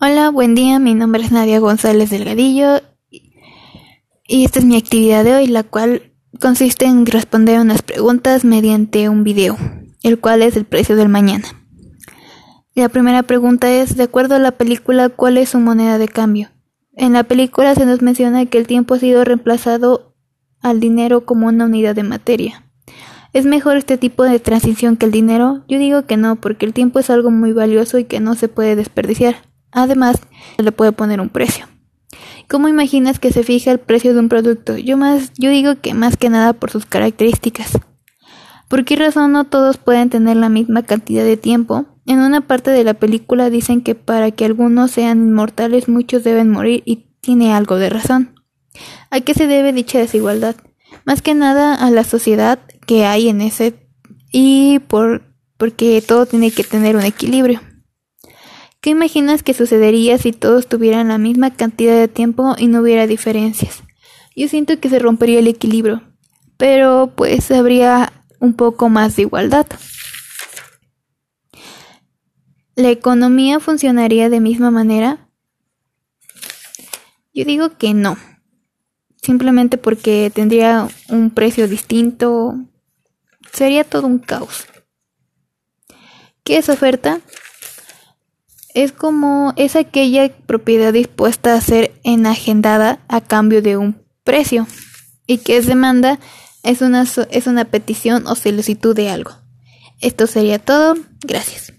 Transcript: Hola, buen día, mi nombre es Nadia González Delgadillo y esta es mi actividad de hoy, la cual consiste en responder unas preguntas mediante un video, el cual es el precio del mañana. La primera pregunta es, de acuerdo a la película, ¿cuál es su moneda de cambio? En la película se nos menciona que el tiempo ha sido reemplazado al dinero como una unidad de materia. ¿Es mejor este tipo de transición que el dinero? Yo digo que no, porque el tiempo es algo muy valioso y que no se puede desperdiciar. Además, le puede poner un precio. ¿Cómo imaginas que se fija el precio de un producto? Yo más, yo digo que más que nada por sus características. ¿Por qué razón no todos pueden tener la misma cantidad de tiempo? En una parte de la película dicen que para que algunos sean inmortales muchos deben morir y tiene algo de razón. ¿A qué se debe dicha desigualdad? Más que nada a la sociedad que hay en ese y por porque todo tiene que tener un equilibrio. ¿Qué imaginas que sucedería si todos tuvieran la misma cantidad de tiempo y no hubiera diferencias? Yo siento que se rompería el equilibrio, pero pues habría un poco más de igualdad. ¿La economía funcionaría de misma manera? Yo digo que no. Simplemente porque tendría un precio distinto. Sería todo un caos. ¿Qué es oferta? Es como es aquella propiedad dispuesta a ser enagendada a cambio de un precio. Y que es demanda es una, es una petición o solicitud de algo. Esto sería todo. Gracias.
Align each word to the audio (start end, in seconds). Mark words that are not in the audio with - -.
Hola, 0.00 0.30
buen 0.30 0.54
día, 0.54 0.78
mi 0.78 0.94
nombre 0.94 1.22
es 1.22 1.30
Nadia 1.30 1.58
González 1.58 2.10
Delgadillo 2.10 2.80
y 4.26 4.44
esta 4.44 4.58
es 4.58 4.64
mi 4.64 4.76
actividad 4.76 5.24
de 5.24 5.34
hoy, 5.34 5.46
la 5.46 5.62
cual 5.62 6.12
consiste 6.40 6.86
en 6.86 7.04
responder 7.04 7.60
unas 7.60 7.82
preguntas 7.82 8.44
mediante 8.44 9.08
un 9.08 9.24
video, 9.24 9.58
el 10.02 10.18
cual 10.18 10.42
es 10.42 10.56
el 10.56 10.64
precio 10.64 10.96
del 10.96 11.08
mañana. 11.08 11.44
La 12.74 12.88
primera 12.88 13.22
pregunta 13.24 13.70
es, 13.70 13.96
de 13.96 14.04
acuerdo 14.04 14.36
a 14.36 14.38
la 14.38 14.52
película, 14.52 15.10
¿cuál 15.10 15.36
es 15.36 15.50
su 15.50 15.58
moneda 15.58 15.98
de 15.98 16.08
cambio? 16.08 16.48
En 16.94 17.12
la 17.12 17.24
película 17.24 17.74
se 17.74 17.84
nos 17.84 18.00
menciona 18.00 18.46
que 18.46 18.58
el 18.58 18.66
tiempo 18.66 18.94
ha 18.94 18.98
sido 18.98 19.24
reemplazado 19.24 20.14
al 20.62 20.80
dinero 20.80 21.26
como 21.26 21.48
una 21.48 21.66
unidad 21.66 21.94
de 21.94 22.04
materia. 22.04 22.64
¿Es 23.32 23.44
mejor 23.44 23.76
este 23.76 23.98
tipo 23.98 24.24
de 24.24 24.40
transición 24.40 24.96
que 24.96 25.06
el 25.06 25.12
dinero? 25.12 25.64
Yo 25.68 25.78
digo 25.78 26.06
que 26.06 26.16
no, 26.16 26.36
porque 26.36 26.66
el 26.66 26.72
tiempo 26.72 26.98
es 26.98 27.10
algo 27.10 27.30
muy 27.30 27.52
valioso 27.52 27.98
y 27.98 28.04
que 28.04 28.20
no 28.20 28.34
se 28.34 28.48
puede 28.48 28.76
desperdiciar. 28.76 29.49
Además, 29.72 30.16
le 30.58 30.72
puede 30.72 30.92
poner 30.92 31.20
un 31.20 31.28
precio. 31.28 31.66
¿Cómo 32.48 32.68
imaginas 32.68 33.18
que 33.18 33.32
se 33.32 33.44
fija 33.44 33.70
el 33.70 33.78
precio 33.78 34.12
de 34.12 34.20
un 34.20 34.28
producto? 34.28 34.76
Yo 34.76 34.96
más, 34.96 35.32
yo 35.38 35.50
digo 35.50 35.80
que 35.80 35.94
más 35.94 36.16
que 36.16 36.30
nada 36.30 36.52
por 36.52 36.70
sus 36.70 36.84
características. 36.84 37.78
¿Por 38.68 38.84
qué 38.84 38.96
razón 38.96 39.32
no 39.32 39.44
todos 39.44 39.78
pueden 39.78 40.10
tener 40.10 40.36
la 40.36 40.48
misma 40.48 40.82
cantidad 40.82 41.24
de 41.24 41.36
tiempo? 41.36 41.86
En 42.06 42.18
una 42.18 42.40
parte 42.40 42.70
de 42.70 42.84
la 42.84 42.94
película 42.94 43.50
dicen 43.50 43.82
que 43.82 43.94
para 43.94 44.30
que 44.32 44.44
algunos 44.44 44.90
sean 44.90 45.18
inmortales 45.18 45.88
muchos 45.88 46.24
deben 46.24 46.50
morir 46.50 46.82
y 46.86 47.06
tiene 47.20 47.52
algo 47.52 47.76
de 47.76 47.90
razón. 47.90 48.34
¿A 49.10 49.20
qué 49.20 49.34
se 49.34 49.46
debe 49.46 49.72
dicha 49.72 49.98
desigualdad? 49.98 50.56
Más 51.04 51.22
que 51.22 51.34
nada 51.34 51.74
a 51.74 51.90
la 51.90 52.04
sociedad 52.04 52.58
que 52.86 53.06
hay 53.06 53.28
en 53.28 53.40
ese 53.40 53.74
y 54.32 54.80
por 54.80 55.22
porque 55.56 56.02
todo 56.06 56.26
tiene 56.26 56.50
que 56.50 56.64
tener 56.64 56.96
un 56.96 57.02
equilibrio. 57.02 57.60
¿Qué 58.80 58.90
imaginas 58.90 59.42
que 59.42 59.52
sucedería 59.52 60.16
si 60.16 60.32
todos 60.32 60.66
tuvieran 60.66 61.08
la 61.08 61.18
misma 61.18 61.50
cantidad 61.50 61.94
de 61.94 62.08
tiempo 62.08 62.54
y 62.56 62.66
no 62.66 62.80
hubiera 62.80 63.06
diferencias? 63.06 63.82
Yo 64.34 64.48
siento 64.48 64.80
que 64.80 64.88
se 64.88 64.98
rompería 64.98 65.38
el 65.38 65.48
equilibrio, 65.48 66.02
pero 66.56 67.12
pues 67.14 67.50
habría 67.50 68.12
un 68.38 68.54
poco 68.54 68.88
más 68.88 69.16
de 69.16 69.22
igualdad. 69.22 69.66
¿La 72.74 72.88
economía 72.88 73.60
funcionaría 73.60 74.30
de 74.30 74.40
misma 74.40 74.70
manera? 74.70 75.28
Yo 77.34 77.44
digo 77.44 77.76
que 77.76 77.92
no. 77.92 78.16
Simplemente 79.20 79.76
porque 79.76 80.32
tendría 80.34 80.88
un 81.10 81.30
precio 81.30 81.68
distinto. 81.68 82.54
Sería 83.52 83.84
todo 83.84 84.06
un 84.06 84.18
caos. 84.18 84.64
¿Qué 86.42 86.56
es 86.56 86.70
oferta? 86.70 87.20
Es 88.74 88.92
como 88.92 89.52
es 89.56 89.76
aquella 89.76 90.30
propiedad 90.46 90.92
dispuesta 90.92 91.54
a 91.54 91.60
ser 91.60 91.92
enagendada 92.04 93.00
a 93.08 93.20
cambio 93.20 93.62
de 93.62 93.76
un 93.76 94.02
precio. 94.24 94.66
Y 95.26 95.38
que 95.38 95.56
es 95.56 95.66
demanda 95.66 96.18
es 96.62 96.82
una, 96.82 97.02
es 97.02 97.46
una 97.46 97.64
petición 97.64 98.26
o 98.26 98.34
solicitud 98.34 98.94
de 98.94 99.10
algo. 99.10 99.32
Esto 100.00 100.26
sería 100.26 100.58
todo. 100.58 100.94
Gracias. 101.22 101.72